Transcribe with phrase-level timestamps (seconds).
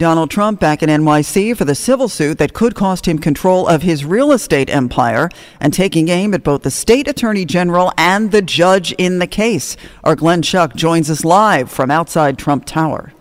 [0.00, 3.82] Donald Trump back in NYC for the civil suit that could cost him control of
[3.82, 5.28] his real estate empire
[5.60, 9.76] and taking aim at both the state attorney general and the judge in the case.
[10.02, 13.12] Our Glenn Schuck joins us live from outside Trump Tower.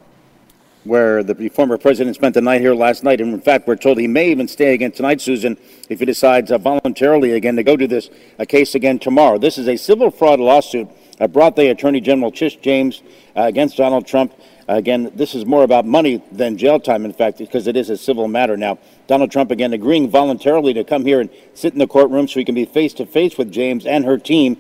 [0.86, 3.98] Where the former president spent the night here last night, and in fact, we're told
[3.98, 5.58] he may even stay again tonight, Susan,
[5.90, 9.38] if he decides uh, voluntarily again to go to this uh, case again tomorrow.
[9.38, 10.88] This is a civil fraud lawsuit
[11.20, 13.04] uh, brought the Attorney General Tish James
[13.36, 14.34] uh, against Donald Trump.
[14.70, 17.98] Again, this is more about money than jail time, in fact, because it is a
[17.98, 18.56] civil matter.
[18.56, 22.40] Now, Donald Trump, again, agreeing voluntarily to come here and sit in the courtroom so
[22.40, 24.58] he can be face to face with James and her team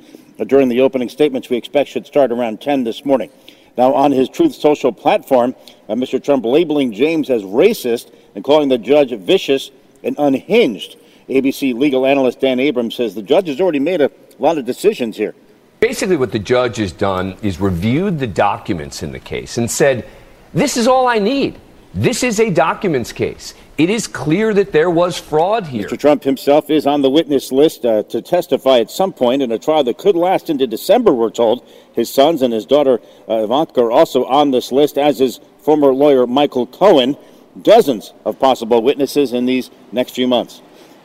[0.47, 3.29] during the opening statements we expect should start around 10 this morning.
[3.77, 5.53] Now, on his Truth Social platform,
[5.87, 6.21] uh, Mr.
[6.21, 9.69] Trump labeling James as racist and calling the judge vicious
[10.03, 10.97] and unhinged.
[11.29, 15.17] ABC legal analyst Dan Abrams says the judge has already made a lot of decisions
[15.17, 15.35] here.
[15.79, 20.05] Basically, what the judge has done is reviewed the documents in the case and said,
[20.53, 21.57] This is all I need.
[21.93, 23.55] This is a documents case.
[23.77, 25.87] It is clear that there was fraud here.
[25.87, 25.97] Mr.
[25.97, 29.57] Trump himself is on the witness list uh, to testify at some point in a
[29.57, 31.65] trial that could last into December, we're told.
[31.93, 35.93] His sons and his daughter uh, Ivanka are also on this list, as is former
[35.93, 37.17] lawyer Michael Cohen.
[37.59, 40.61] Dozens of possible witnesses in these next few months.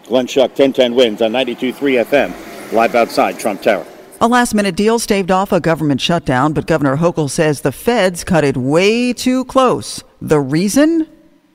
[0.06, 3.86] Glenn Schuck, 1010 wins on 92.3 FM, live outside Trump Tower.
[4.20, 8.22] A last minute deal staved off a government shutdown, but Governor Hochul says the feds
[8.22, 10.04] cut it way too close.
[10.22, 11.08] The reason?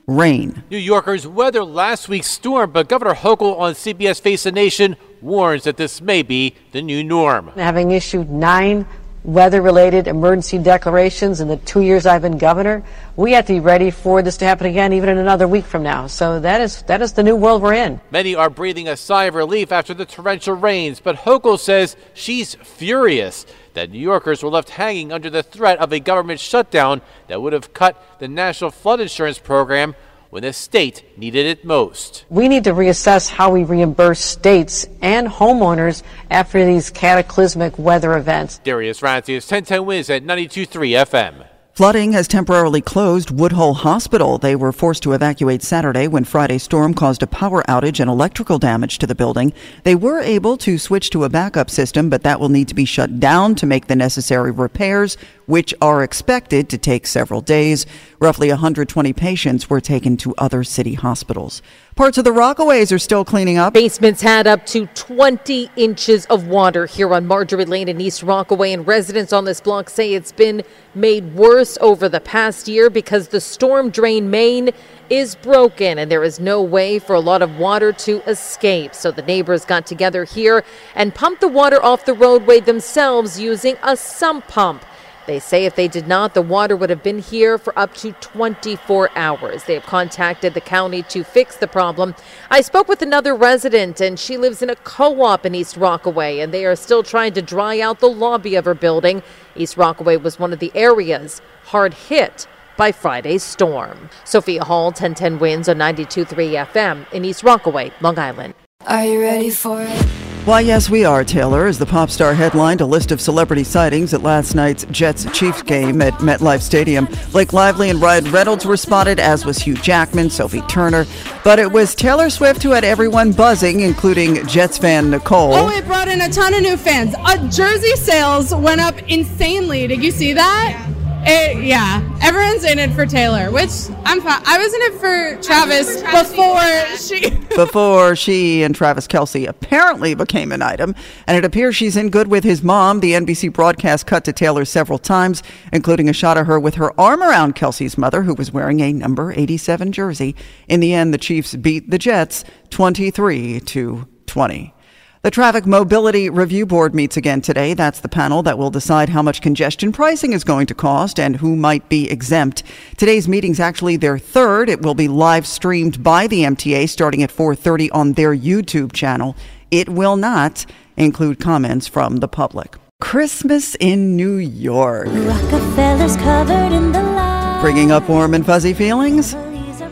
[0.06, 0.62] Rain.
[0.70, 5.64] New Yorkers weathered last week's storm, but Governor Hochul on CBS Face the Nation warns
[5.64, 7.48] that this may be the new norm.
[7.56, 8.86] Having issued nine
[9.22, 12.82] weather related emergency declarations in the two years I've been governor,
[13.16, 15.82] we have to be ready for this to happen again even in another week from
[15.82, 16.06] now.
[16.06, 18.00] So that is that is the new world we're in.
[18.10, 22.54] Many are breathing a sigh of relief after the torrential rains, but Hochul says she's
[22.54, 27.40] furious that New Yorkers were left hanging under the threat of a government shutdown that
[27.40, 29.94] would have cut the National Flood Insurance Program
[30.30, 32.24] when the state needed it most.
[32.30, 38.58] We need to reassess how we reimburse states and homeowners after these cataclysmic weather events.
[38.58, 41.46] Darius Radzius, 1010 Wins at 92.3 FM.
[41.80, 44.36] Flooding has temporarily closed Woodhull Hospital.
[44.36, 48.58] They were forced to evacuate Saturday when Friday's storm caused a power outage and electrical
[48.58, 49.54] damage to the building.
[49.84, 52.84] They were able to switch to a backup system, but that will need to be
[52.84, 55.16] shut down to make the necessary repairs,
[55.50, 57.84] which are expected to take several days.
[58.20, 61.60] Roughly 120 patients were taken to other city hospitals.
[61.96, 63.74] Parts of the Rockaways are still cleaning up.
[63.74, 68.72] Basements had up to 20 inches of water here on Marjorie Lane in East Rockaway,
[68.72, 70.62] and residents on this block say it's been
[70.94, 74.70] made worse over the past year because the storm drain main
[75.10, 78.94] is broken and there is no way for a lot of water to escape.
[78.94, 83.76] So the neighbors got together here and pumped the water off the roadway themselves using
[83.82, 84.84] a sump pump.
[85.30, 88.10] They say if they did not, the water would have been here for up to
[88.14, 89.62] 24 hours.
[89.62, 92.16] They have contacted the county to fix the problem.
[92.50, 96.40] I spoke with another resident, and she lives in a co op in East Rockaway,
[96.40, 99.22] and they are still trying to dry out the lobby of her building.
[99.54, 104.10] East Rockaway was one of the areas hard hit by Friday's storm.
[104.24, 108.54] Sophia Hall, 1010 Wins on 92.3 FM in East Rockaway, Long Island.
[108.84, 110.19] Are you ready for it?
[110.46, 114.14] Why, yes, we are, Taylor, as the pop star headlined a list of celebrity sightings
[114.14, 117.06] at last night's Jets Chiefs game at MetLife Stadium.
[117.30, 121.04] Blake Lively and Ryan Reynolds were spotted, as was Hugh Jackman, Sophie Turner.
[121.44, 125.52] But it was Taylor Swift who had everyone buzzing, including Jets fan Nicole.
[125.54, 127.14] Oh, it brought in a ton of new fans.
[127.18, 129.86] Uh, jersey sales went up insanely.
[129.86, 130.89] Did you see that?
[131.22, 133.70] It, yeah, everyone's in it for Taylor, which
[134.04, 134.42] I'm fine.
[134.46, 137.30] I was in it for Travis before she.
[137.56, 140.94] before she and Travis Kelce apparently became an item,
[141.26, 143.00] and it appears she's in good with his mom.
[143.00, 146.98] The NBC broadcast cut to Taylor several times, including a shot of her with her
[146.98, 150.34] arm around Kelce's mother, who was wearing a number 87 jersey.
[150.68, 154.74] In the end, the Chiefs beat the Jets 23 to 20.
[155.22, 157.74] The Traffic Mobility Review Board meets again today.
[157.74, 161.36] That's the panel that will decide how much congestion pricing is going to cost and
[161.36, 162.62] who might be exempt.
[162.96, 164.70] Today's meeting's actually their third.
[164.70, 169.36] It will be live streamed by the MTA starting at 4:30 on their YouTube channel.
[169.70, 170.64] It will not
[170.96, 172.76] include comments from the public.
[173.02, 175.08] Christmas in New York.
[175.10, 177.58] Rockefeller's covered in the light.
[177.60, 179.36] Bringing up warm and fuzzy feelings?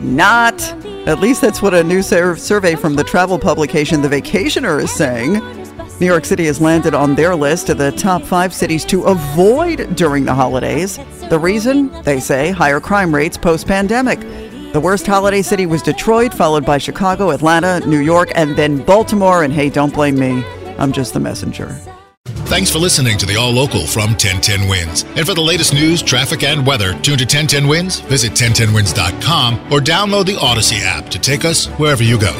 [0.01, 0.73] Not.
[1.05, 4.91] At least that's what a new sur- survey from the travel publication The Vacationer is
[4.91, 5.33] saying.
[5.99, 9.95] New York City has landed on their list of the top five cities to avoid
[9.95, 10.97] during the holidays.
[11.29, 14.19] The reason, they say, higher crime rates post pandemic.
[14.71, 19.43] The worst holiday city was Detroit, followed by Chicago, Atlanta, New York, and then Baltimore.
[19.43, 20.43] And hey, don't blame me.
[20.77, 21.75] I'm just the messenger.
[22.49, 25.03] Thanks for listening to the All Local from 1010 Wins.
[25.15, 29.79] And for the latest news, traffic, and weather, tune to 1010 Wins, visit 1010wins.com, or
[29.79, 32.33] download the Odyssey app to take us wherever you go.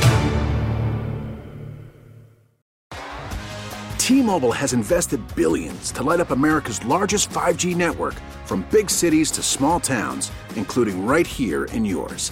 [3.99, 8.15] T-Mobile has invested billions to light up America's largest 5G network
[8.45, 12.31] from big cities to small towns, including right here in yours.